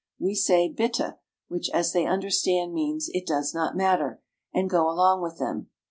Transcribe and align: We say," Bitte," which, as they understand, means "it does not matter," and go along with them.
We 0.17 0.33
say," 0.33 0.67
Bitte," 0.75 1.19
which, 1.47 1.69
as 1.75 1.93
they 1.93 2.07
understand, 2.07 2.73
means 2.73 3.07
"it 3.13 3.27
does 3.27 3.53
not 3.53 3.77
matter," 3.77 4.19
and 4.51 4.67
go 4.67 4.89
along 4.89 5.21
with 5.21 5.37
them. 5.37 5.69